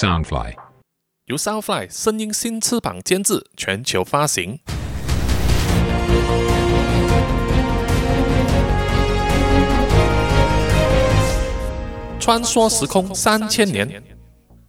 [0.00, 0.54] Soundfly。
[1.26, 4.58] 由 Soundfly 声音新翅膀监制，全球发行。
[12.18, 14.02] 穿梭时空三千年，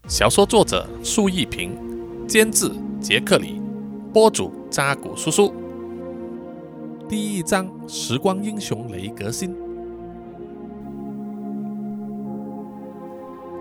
[0.06, 1.80] 小说作者苏一平，
[2.28, 2.70] 监制
[3.00, 3.62] 杰克里，
[4.12, 5.54] 播主扎古叔叔。
[7.08, 9.56] 第一章：时光英雄雷格辛。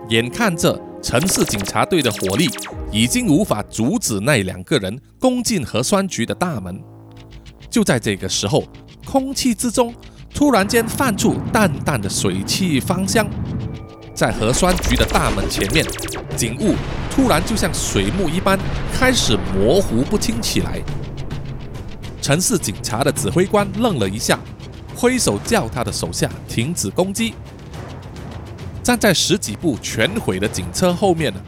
[0.09, 2.47] 眼看着城市警察队的火力
[2.91, 6.79] 已经无法阻止那两个人攻进核酸局的大门，
[7.69, 8.63] 就在这个时候，
[9.05, 9.93] 空气之中
[10.33, 13.27] 突然间泛出淡淡的水汽芳香。
[14.13, 15.83] 在核酸局的大门前面，
[16.37, 16.75] 景物
[17.09, 18.59] 突然就像水幕一般
[18.93, 20.79] 开始模糊不清起来。
[22.21, 24.39] 城市警察的指挥官愣了一下，
[24.95, 27.33] 挥手叫他的手下停止攻击。
[28.83, 31.39] 站在十几部全毁的警车后面呢，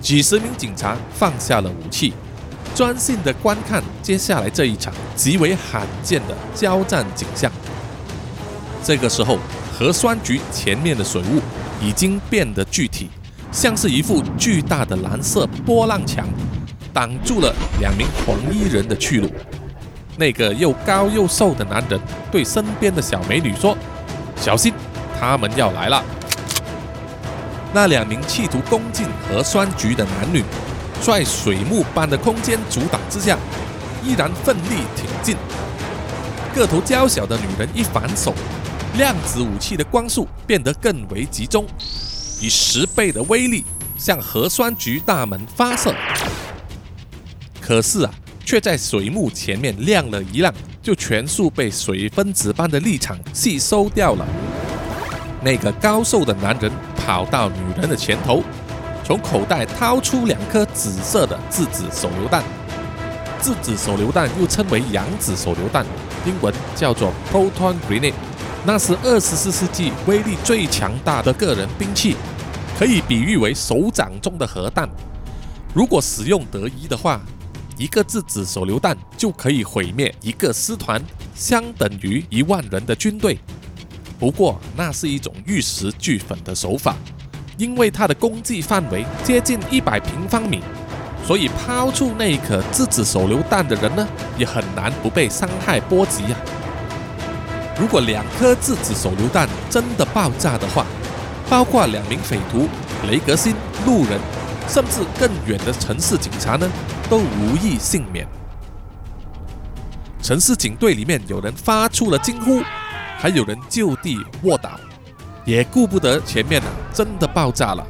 [0.00, 2.12] 几十名警察放下了武器，
[2.74, 7.50] 专心地观看接下来这一场极为罕见的交战景象。
[8.82, 9.38] 这个时候，
[9.78, 11.40] 核酸局前面的水雾。
[11.80, 13.08] 已经变得具体，
[13.52, 16.26] 像是一副巨大的蓝色波浪墙，
[16.92, 19.30] 挡住了两名黄衣人的去路。
[20.16, 22.00] 那个又高又瘦的男人
[22.32, 23.78] 对身边的小美女说
[24.34, 24.74] ：“小心，
[25.20, 26.04] 他们要来了。”
[27.72, 30.42] 那两名企图攻进核酸局的男女，
[31.02, 33.38] 在水幕般的空间阻挡之下，
[34.02, 35.36] 依然奋力挺进。
[36.54, 38.34] 个头娇小的女人一反手。
[38.96, 41.64] 量子武器的光束变得更为集中，
[42.40, 43.62] 以十倍的威力
[43.98, 45.94] 向核酸局大门发射。
[47.60, 48.10] 可是啊，
[48.46, 50.52] 却在水幕前面亮了一亮，
[50.82, 54.26] 就全数被水分子般的力场吸收掉了。
[55.42, 56.72] 那个高瘦的男人
[57.08, 58.42] 跑到女人的前头，
[59.02, 62.44] 从口袋掏出两颗紫色的质子手榴弹。
[63.40, 65.86] 质子手榴弹又称为阳子手榴弹，
[66.26, 68.12] 英文叫做 proton grenade。
[68.66, 72.14] 那是二十四世纪威力最强大的个人兵器，
[72.78, 74.86] 可以比喻为手掌中的核弹。
[75.72, 77.22] 如果使用得宜的话，
[77.78, 81.02] 一个质子手榴弹就可以毁灭一个师团，
[81.34, 83.38] 相等于一万人的军队。
[84.18, 86.96] 不过，那是一种玉石俱焚的手法，
[87.56, 90.60] 因为它的攻击范围接近一百平方米，
[91.24, 96.36] 所以抛出那颗自制手榴弹的人呢，也很难不被伤害波及呀。
[97.80, 100.84] 如果两颗自制手榴弹真的爆炸的话，
[101.48, 102.68] 包括两名匪徒、
[103.08, 103.54] 雷格辛、
[103.86, 104.18] 路人，
[104.66, 106.68] 甚至更远的城市警察呢，
[107.08, 108.26] 都无一幸免。
[110.20, 112.60] 城市警队里面有人发出了惊呼，
[113.20, 114.78] 还有人就地卧倒，
[115.44, 117.84] 也顾不得前面啊真的爆炸了。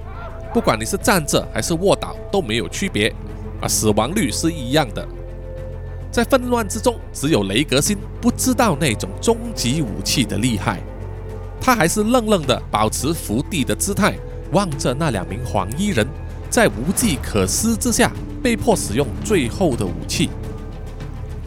[0.54, 3.14] 不管你是站着还是卧倒都没有区别，
[3.60, 5.06] 啊，死亡率是一样的。
[6.10, 10.80] 在纷乱之中，只有雷格星不知道那种终极武器的厉害。
[11.60, 14.16] 他还是愣愣地保持伏地的姿态，
[14.52, 16.08] 望着那两名黄衣人，
[16.48, 18.10] 在无计可施之下，
[18.42, 20.30] 被迫使用最后的武器。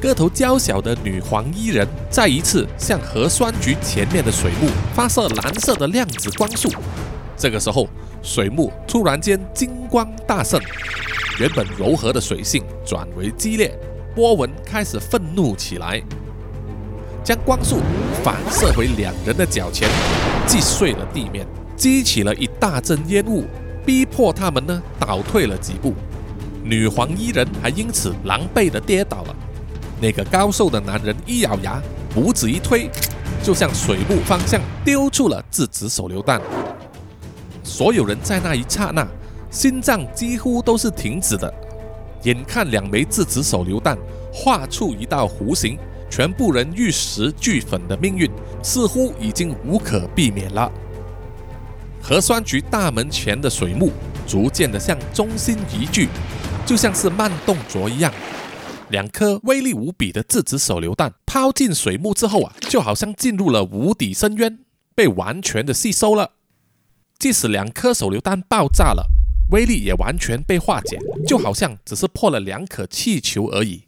[0.02, 6.72] 个头娇小的女黄衣人再一次向核酸局前面的水幕发射蓝色的量子光束。
[7.38, 7.88] 这个时候，
[8.24, 10.60] 水幕突然间金光大盛，
[11.40, 13.72] 原本柔和的水性转为激烈。
[14.16, 16.02] 波纹开始愤怒起来，
[17.24, 17.78] 将光束
[18.24, 19.88] 反射回两人的脚前，
[20.48, 21.46] 击碎了地面，
[21.78, 23.46] 激起了一大阵烟雾，
[23.86, 25.94] 逼迫他们呢倒退了几步。
[26.64, 29.36] 女黄衣人还因此狼狈的跌倒了。
[30.02, 31.80] 那个高瘦的男人一咬牙，
[32.16, 32.90] 拇指一推，
[33.44, 36.42] 就向水幕方向丢出了质子手榴弹。
[37.64, 39.08] 所有人在那一刹那，
[39.52, 41.54] 心脏几乎都是停止的。
[42.24, 43.96] 眼看两枚质子手榴弹
[44.34, 45.78] 画出一道弧形，
[46.10, 48.28] 全部人玉石俱焚的命运
[48.64, 50.72] 似乎已经无可避免了。
[52.02, 53.92] 核酸局大门前的水幕
[54.28, 56.10] 逐渐的向中心移聚，
[56.66, 58.12] 就像是慢动作一样。
[58.92, 64.60] 两颗威力无比的质子手榴弹抛进水幕之后啊，就好像进入了无底深渊，
[64.94, 66.34] 被完全的吸收了。
[67.18, 69.08] 即使两颗手榴弹爆炸了。
[69.52, 70.98] 威力也完全被化解，
[71.28, 73.84] 就好像只是破了两颗气球而已。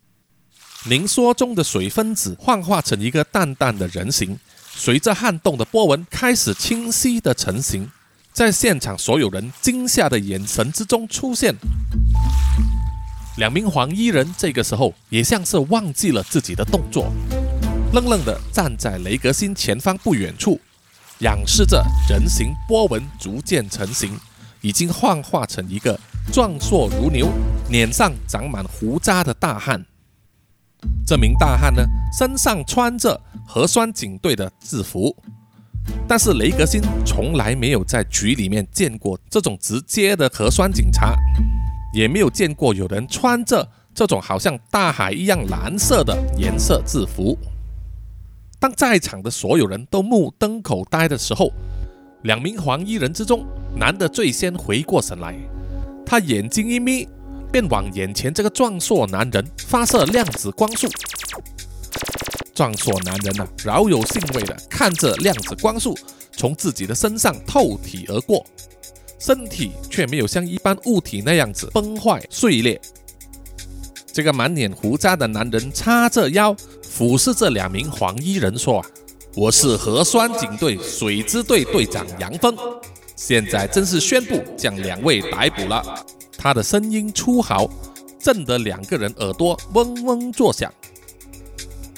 [0.89, 4.38] 凝缩中的水分子幻化成一个淡淡的人形，
[4.75, 7.89] 随着撼动的波纹开始清晰的成型，
[8.33, 11.55] 在现场所有人惊吓的眼神之中出现。
[13.38, 17.12] 两名黄衣人这个时候也像是忘记了自己的动作，
[17.91, 20.59] 愣愣地站在雷格辛前方不远处，
[21.19, 24.18] 仰视着人形波纹逐渐成型。
[24.62, 26.00] 已经幻化成一个
[26.31, 27.30] 壮硕如牛、
[27.69, 29.83] 脸上长满胡渣的大汉。
[31.06, 31.83] 这名大汉呢，
[32.18, 35.13] 身上穿着核酸警队的制服，
[36.07, 41.13] 但是雷格辛从来没有在局里面见过这种直接的核酸警察，
[41.93, 47.37] 也没有见过有人穿着这种好像大海一样蓝色的颜色制服。
[48.59, 51.51] 当在场的所有人都目瞪口呆的时候，
[52.23, 53.45] 两名黄衣人之中，
[53.75, 55.35] 男的最先回过神来，
[56.05, 57.07] 他眼睛一眯。
[57.51, 60.87] 便往眼前这个壮硕男人发射量子光束。
[62.51, 65.95] 壮硕男人呐，饶有兴味的看着量子光束
[66.31, 68.43] 从自己的身上透体而过，
[69.25, 72.79] 身体却没有像一般物体那样子崩坏碎裂。
[74.11, 78.85] 这个满脸胡渣的男人叉着腰，俯视着两名黄衣人说：“，
[79.33, 82.53] 我是核酸警队水之队队长杨峰，
[83.15, 85.81] 现在正式宣布将两位逮捕了。”
[86.37, 87.65] 他的声音粗豪，
[88.19, 90.69] 震得两个人耳朵嗡嗡作响。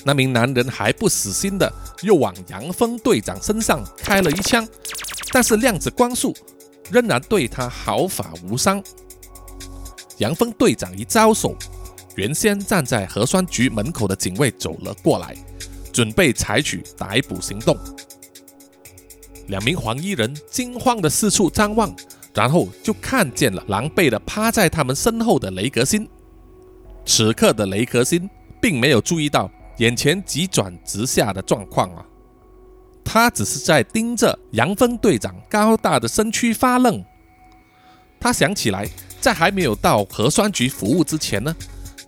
[0.04, 1.74] 那名男人还不死心的，
[2.04, 4.66] 又往杨峰队长身上开了一枪，
[5.32, 6.32] 但是量子光束
[6.92, 8.82] 仍然对他毫发无伤。
[10.18, 11.56] 杨峰队长一招手，
[12.16, 15.36] 原先站在核酸局门口的警卫走了过来，
[15.92, 17.78] 准备采取逮捕行动。
[19.48, 21.96] 两名黄衣人惊慌的四处张望。
[22.36, 26.06] 然后就看见了狼狈的趴在他们身后的雷格辛。
[27.06, 28.30] 此刻的雷格辛
[28.62, 32.06] 并没有注意到眼前急转直下的状况啊，
[33.06, 37.02] 他只是在盯着杨峰队长高大的身躯发愣。
[38.20, 38.90] 他想起来，
[39.22, 41.56] 在还没有到核酸局服务之前呢，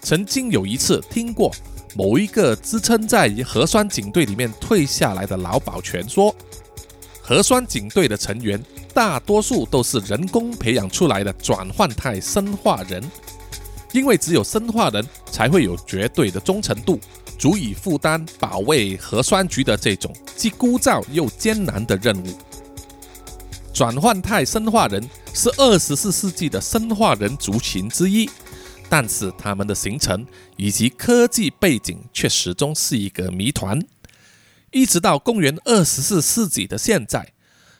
[0.01, 1.49] 曾经有一次听过
[1.95, 6.35] 某一个自称在核酸警队里面退下来的老保全说，
[7.21, 8.61] 核酸警队的成员。
[8.93, 13.03] 大多数都是人工培养出来的转换态生化人，
[13.91, 16.99] 因为只有生化人才会有绝对的忠诚度，
[17.37, 22.37] 足以负担保卫核酸局的这种既枯燥又艰难的任务。
[23.73, 28.27] 转换态生化人是二十四世纪的生化人族群之一，
[28.89, 30.25] 但是他们的形成
[30.55, 33.79] 以及科技背景却始终是一个谜团，
[34.71, 37.33] 一直到公元二十四世纪的现在。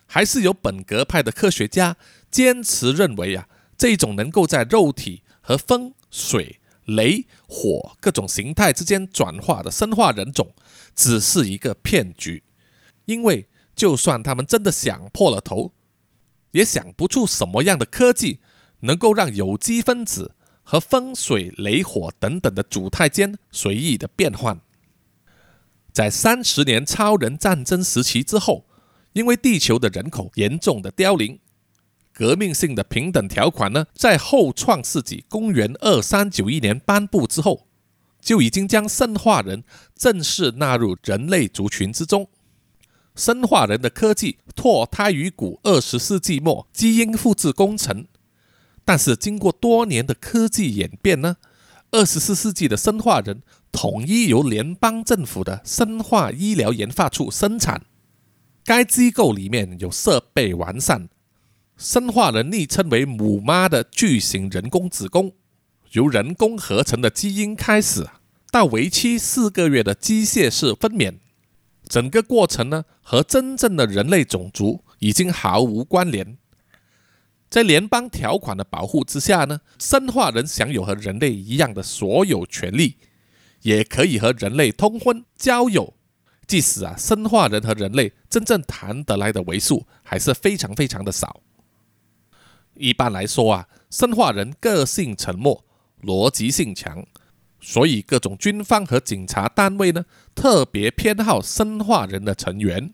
[0.10, 1.98] 还是有本格派的科学家
[2.32, 10.54] 坚持认为啊，这种能够在肉体和风、水、雷、火各种形态之间转化的生化人种，
[10.96, 12.44] 只是一个骗局。
[13.06, 15.72] 因为就算他们真的想破了头，
[16.52, 18.40] 也想不出什么样的科技
[18.82, 24.60] 能够让有机分子和风、水、雷、火等等的主态间随意的变换。
[25.92, 28.66] 在三十年超人战争时期之后。
[29.14, 31.40] 因为地球的人口严重的凋零，
[32.18, 37.68] 革命性的平等条款呢，在后创世纪公元二三九一年颁布之后，
[38.20, 39.64] 就已经将生化人
[39.96, 42.28] 正式纳入人类族群之中。
[43.16, 48.08] 生化人的科技脱胎于古二十世纪末基因复制工程，
[48.84, 51.38] 但是经过多年的科技演变呢，
[51.92, 57.84] 二十四世纪的生化人统一由联邦政府的生化医疗研发处生产。
[58.64, 61.10] 该机构里面有设备完善，
[61.78, 65.34] 生化人昵称为“母妈”的巨型人工子宫，
[65.92, 68.08] 由人工合成的基因开始，
[68.52, 71.18] 到为期四个月的机械式分娩，
[71.88, 76.40] 整个过程呢和真正的人类种族已经毫无关联。
[77.48, 82.98] 在联邦条款的保护之下呢，生化人享有和人类一样的所有权利，
[83.62, 85.94] 也可以和人类通婚、交友。
[86.48, 91.42] 即使啊，生化人和人类真正谈得来的为数还是非常非常的少。
[92.80, 95.66] 一般来说啊，生化人个性沉默，
[96.02, 97.06] 逻辑性强，
[97.60, 100.06] 所以各种军方和警察单位呢
[100.36, 102.94] 特别偏好生化人的成员。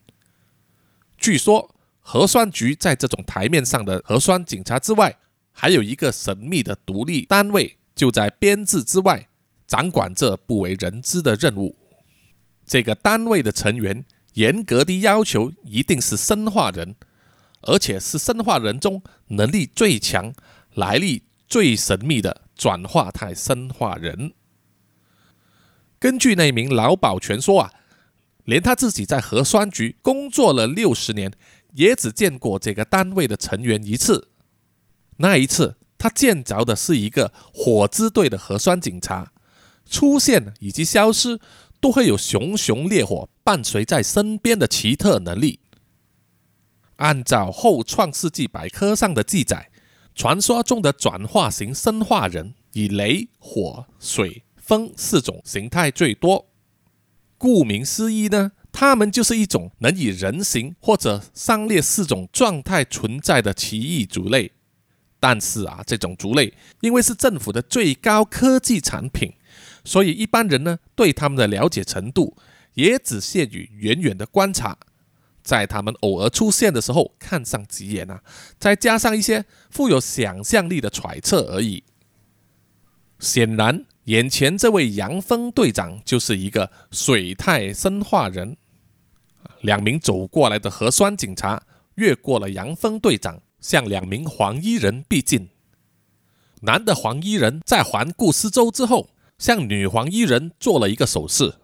[1.18, 5.18] 据说核酸局在这种台面上的核酸警察之外，
[5.52, 9.28] 还有一个神秘的独立单位，就在编制之外，
[9.68, 11.78] 掌管这不为人知的任务。
[12.66, 16.96] 这个单位的成员严格的要求一定是生化人，
[17.64, 20.34] 而且是生化人中能力最强、
[20.74, 24.34] 来历最神秘的转化态生化人。
[26.00, 27.72] 根据那名老保全说啊，
[28.46, 31.32] 连他自己在核酸局工作了六十年，
[31.74, 34.30] 也只见过这个单位的成员一次。
[35.18, 39.32] 那一次，他见着的是一个火之队的核酸警察
[39.86, 41.40] 出现以及消失。
[41.84, 45.60] 都会有熊熊烈火伴随在身边的奇特能力。
[47.04, 49.70] 按照后创世纪百科上的记载，
[50.16, 56.48] 传说中的转化型生化人，以雷、火、水、风四种形态最多。
[57.38, 64.54] 顾名思义呢，他们就是一种能以人形或者上列四种状态存在的奇异族类。
[65.20, 69.34] 但是啊，这种族类因为是政府的最高科技产品，
[69.84, 72.38] 所以一般人呢对他们的了解程度
[72.76, 74.78] 也只限于远远的观察。
[75.44, 78.24] 在他们偶尔出现的时候看上几眼啊，
[78.58, 81.84] 再加上一些富有想象力的揣测而已。
[83.20, 88.56] 显然，眼前这位杨峰队长就是一个水态生化人。
[89.62, 91.62] 两名走过来的核酸警察
[91.96, 95.50] 越过了杨峰队长，向两名黄衣人逼近。
[96.62, 101.56] 男的黄衣人在环顾四周之后，向女黄衣人做了一个手势，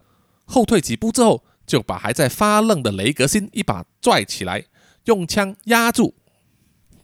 [0.44, 1.44] 后退几步之后。
[1.70, 4.64] 就把还在发愣的雷格辛一把拽起来，
[5.04, 6.16] 用枪压住。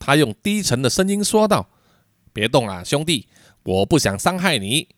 [0.00, 1.70] 他用低沉的声音说道
[2.34, 3.28] ：“别动啊，兄弟，
[3.62, 4.88] 我不想伤害你。”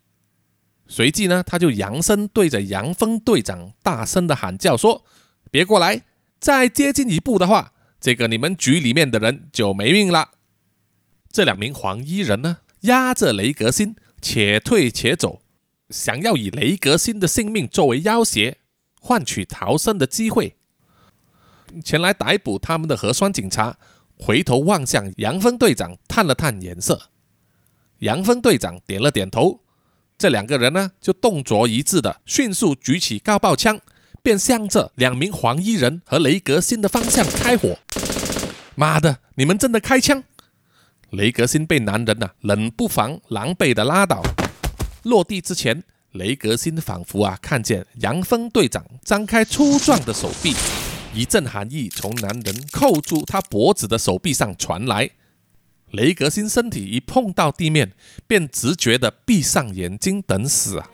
[0.89, 5.05] 随即呢，他就扬声对着杨峰队长大声的喊叫说
[5.53, 6.07] ：“别过来！
[6.41, 10.31] 再接近一步的话，这个你们局里面的人就没命了。”
[11.31, 15.43] 这两名黄衣人呢，压着雷格辛，且退且走，
[15.91, 18.57] 想要以雷格辛的性命作为要挟。
[19.09, 20.55] 换取逃生的机会。
[21.83, 23.79] 前来逮捕他们的核酸警察
[24.19, 27.09] 回头望向杨峰队长，探了探眼色。
[28.00, 29.61] 杨峰队长点了点头。
[30.19, 33.81] 这两个人呢，就动作一致的迅速举起高爆枪，
[34.23, 37.79] 便向着两名黄衣人和雷格辛的方向开火。
[38.75, 40.23] 妈的，你们真的开枪！
[41.09, 44.23] 雷格辛被男人呐冷不防狼狈的拉倒，
[45.05, 45.83] 落地之前。
[46.19, 50.53] 雷格星仿佛啊看见杨峰队长张开粗壮的手臂，
[51.15, 55.09] 一阵寒意从男人扣住他脖子的手臂上传来。
[55.93, 57.93] 雷格星身体一碰到地面，
[58.27, 60.91] 便直觉地闭上眼睛等死啊，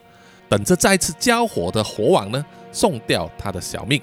[0.47, 4.02] 等着再次交火的火网呢送掉他的小命。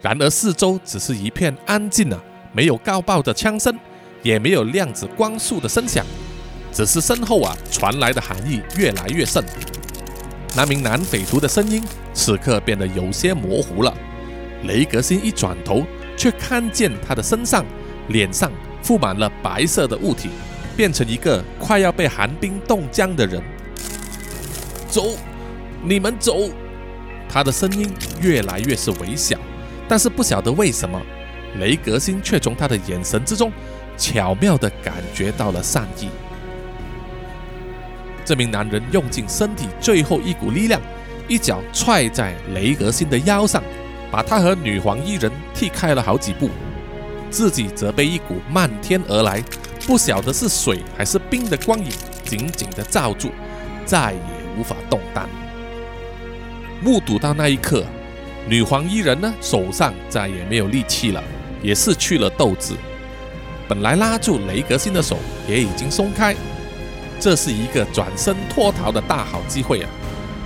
[0.00, 3.76] 然而四周只是一片安静啊，没有高爆的枪声，
[4.22, 6.06] 也没有量子光束的声响，
[6.72, 9.42] 只是身后啊传来的寒意越来越盛。
[10.56, 13.94] 那名男匪徒的声音此刻变得有些模糊了。
[14.64, 15.84] 雷格星一转头，
[16.16, 17.64] 却看见他的身上、
[18.08, 18.50] 脸上
[18.82, 20.30] 覆满了白色的物体，
[20.76, 23.40] 变成一个快要被寒冰冻僵的人。
[24.88, 25.16] 走，
[25.82, 26.50] 你们走！
[27.28, 27.88] 他的声音
[28.20, 29.38] 越来越是微小，
[29.86, 31.00] 但是不晓得为什么，
[31.60, 33.52] 雷格星却从他的眼神之中
[33.96, 36.08] 巧妙地感觉到了善意。
[38.28, 40.78] 这名男人用尽身体最后一股力量，
[41.28, 43.62] 一脚踹在雷格辛的腰上，
[44.10, 46.50] 把他和女皇一人踢开了好几步，
[47.30, 49.42] 自己则被一股漫天而来、
[49.86, 51.90] 不晓得是水还是冰的光影
[52.22, 53.30] 紧紧地罩住，
[53.86, 54.20] 再也
[54.58, 55.26] 无法动弹。
[56.82, 57.82] 目睹到那一刻，
[58.46, 61.24] 女皇一人呢手上再也没有力气了，
[61.62, 62.74] 也失去了斗志，
[63.66, 65.16] 本来拉住雷格辛的手
[65.48, 66.36] 也已经松开。
[67.20, 69.90] 这是一个转身脱逃的大好机会啊！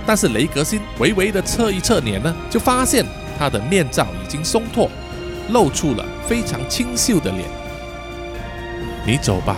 [0.05, 3.05] 但是雷格辛微微的侧一侧脸呢，就发现
[3.37, 4.89] 他的面罩已经松脱，
[5.49, 7.47] 露出了非常清秀的脸。
[9.05, 9.57] 你走吧，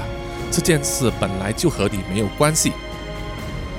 [0.52, 2.74] 这件事本来就和你没有关系。”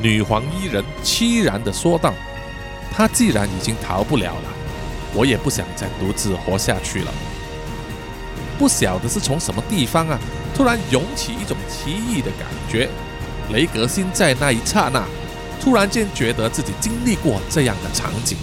[0.03, 2.13] 女皇伊人凄然的说道。
[2.91, 4.49] “他既然已经逃不了了，
[5.15, 7.13] 我也不想再独自活下去了。”
[8.59, 10.19] 不晓得是从什么地方啊，
[10.55, 12.89] 突然涌起一种奇异的感觉。
[13.53, 15.07] 雷格辛在那一刹那，
[15.61, 18.37] 突然间觉得自己经历过这样的场景，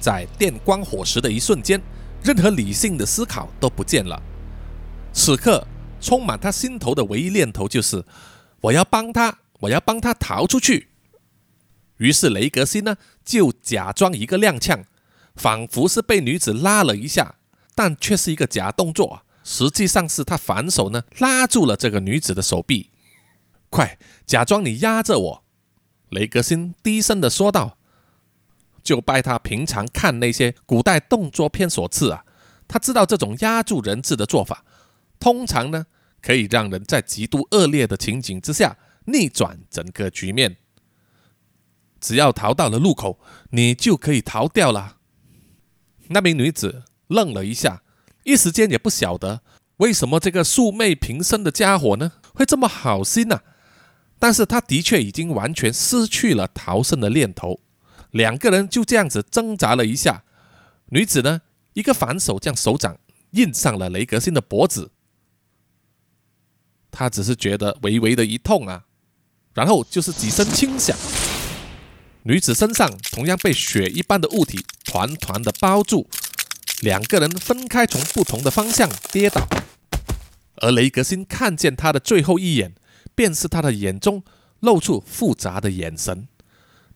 [0.00, 1.80] 在电光火石的一瞬间，
[2.22, 4.20] 任何理性的思考都不见了。
[5.12, 5.64] 此刻，
[6.00, 8.04] 充满他心头的唯一念头就是：
[8.62, 10.88] 我要帮他，我要帮他逃出去。
[11.98, 14.82] 于是，雷格辛呢，就假装一个踉跄，
[15.36, 17.36] 仿佛是被女子拉了一下，
[17.76, 22.90] 但却是一个假动作，实际上是他反手呢拉住了这个女子的手臂。
[23.74, 25.44] 快，假装你压着我！”
[26.10, 27.78] 雷格辛低声的说道。
[28.84, 32.22] 就拜他平常看那些古代动作片所赐啊，
[32.68, 34.62] 他知道这种压住人质的做法，
[35.18, 35.86] 通常呢
[36.20, 38.76] 可以让人在极度恶劣的情景之下
[39.06, 40.58] 逆转整个局面。
[41.98, 43.18] 只要逃到了路口，
[43.52, 44.98] 你就可以逃掉了。
[46.08, 47.82] 那名女子愣了一下，
[48.24, 49.40] 一时间也不晓得
[49.78, 53.40] 为什么这个素昧平生的家伙呢会这么好心呢？
[54.18, 57.60] 但是他的确已经完全失去了逃生的念头，
[58.10, 60.24] 两个人就这样子挣扎了一下，
[60.86, 61.42] 女子呢
[61.74, 62.98] 一个反手将手掌
[63.32, 64.92] 印上了雷格辛的脖子，
[66.90, 68.84] 他只是觉得微微的一痛啊，
[69.52, 70.96] 然后就是几声轻响，
[72.22, 76.08] 女子身上同样被血一般的物体团团的包住，
[76.80, 79.46] 两个人分开从不同的方向跌倒，
[80.58, 82.74] 而雷格辛看见他的最后一眼，
[83.14, 84.22] 便是他的眼中
[84.60, 86.28] 露出复杂的眼神，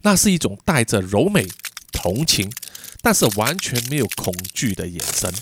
[0.02, 1.46] 那是一种带着柔美、
[1.92, 2.50] 同情，
[3.02, 5.32] 但是完全没有恐惧的眼神。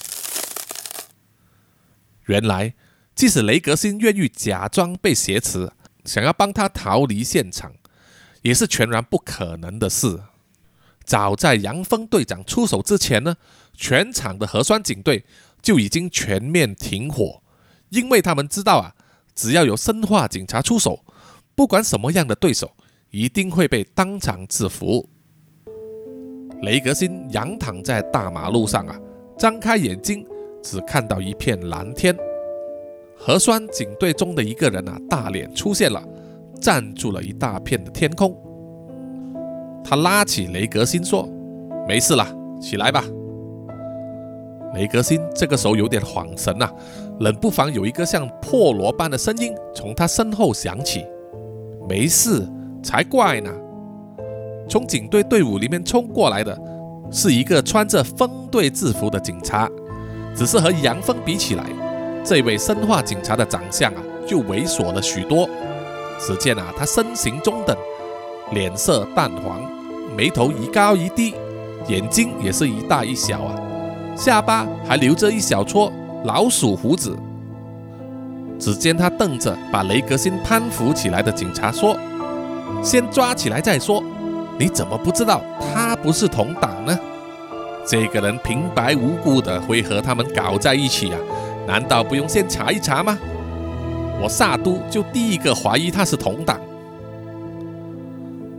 [2.26, 2.74] 原来。
[3.14, 5.72] 即使雷格辛愿意假装被挟持，
[6.04, 7.72] 想要帮他逃离现场，
[8.42, 10.22] 也是全然不可能的事。
[11.02, 13.36] 早在杨峰队长出手之前呢，
[13.72, 15.24] 全场的核酸警队
[15.62, 17.40] 就已经全面停火，
[17.88, 18.94] 因为他们知道啊，
[19.36, 20.98] 只要有生化警察出手，
[21.54, 22.68] 不管什么样的对手，
[23.10, 25.08] 一定会被当场制服。
[26.62, 28.98] 雷格辛仰躺在大马路上啊，
[29.38, 30.26] 张开眼睛，
[30.62, 32.16] 只看到一片蓝天。
[33.14, 36.02] 核酸警队中的一个人啊，大脸出现了，
[36.60, 38.34] 占住了一大片的天空。
[39.84, 41.28] 他拉起雷格辛说
[41.86, 42.26] ：“没事了，
[42.60, 43.04] 起来吧。”
[44.76, 46.68] 雷格辛这个时候有点恍神呐，
[47.20, 51.04] 冷不防有一个像破锣般的声音从他身后响起
[51.88, 52.46] ：“没事，
[52.82, 53.50] 才怪呢！”
[54.68, 56.56] 从警队队伍里面冲过来的
[57.10, 59.70] 是一个穿着风队制服的警察，
[60.34, 61.64] 只是和杨峰比起来。
[62.22, 65.48] 这位生化警察的长相啊，就猥琐了许多。
[66.18, 67.74] 只见啊，他身形中等，
[68.50, 69.62] 脸色淡黄，
[70.16, 71.34] 眉头一高一低，
[71.88, 73.54] 眼睛也是一大一小啊，
[74.16, 75.92] 下巴还留着一小撮
[76.24, 77.16] 老鼠胡子。
[78.58, 81.94] 只见他瞪着把雷格辛攀扶起来的警察说
[82.82, 84.02] ：“先抓起来再说。
[84.58, 85.42] 你怎么不知道
[85.74, 86.98] 他不是同党呢？
[87.86, 91.18] 这个人平白无故的会和他们搞在一起啊？”
[91.68, 93.18] 难道不用先查一查吗？
[94.22, 96.58] 我萨都就第一个怀疑他是同党。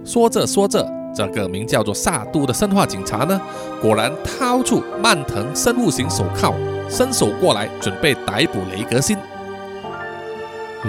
[0.05, 3.41] 说着说着，这个名叫做萨都的生化警察呢，
[3.82, 6.53] 果然掏出曼腾生物型手铐，
[6.88, 9.17] 伸手过来准备逮捕雷格辛。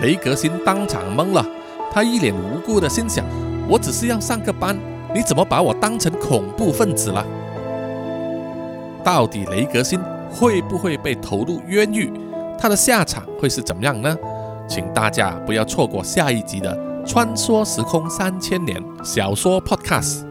[0.03, 1.45] 雷格辛当场懵了，
[1.91, 3.25] 他一脸无辜的心想：
[3.69, 4.77] 我只是要上个班，
[5.15, 7.25] 你怎么把我当成恐怖分子了？
[9.03, 9.99] 到底雷格辛？
[10.31, 12.13] 会不会被投入冤狱？
[12.59, 14.15] 他的下场会是怎么样呢？
[14.69, 16.77] 请大家不要错过下一集的
[17.09, 20.25] 《穿梭时空三千年》小说 Podcast。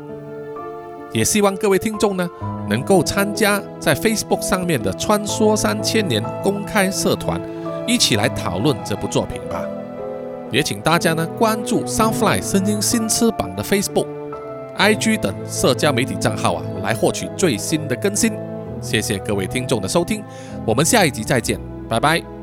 [1.11, 2.29] 也希望各位听众呢
[2.69, 7.41] 能够参加在 Facebook 上面的“穿梭三千年”公开社团，
[7.87, 9.65] 一起来讨论这部作品吧。
[10.51, 14.05] 也请大家呢关注 Sunfly 声音新翅膀的 Facebook、
[14.77, 18.31] IG 等社交媒体账号啊，来获取最新的更新。
[18.79, 20.23] 谢谢各位听众的收听，
[20.63, 21.59] 我们下一集再见，
[21.89, 22.36] 拜拜。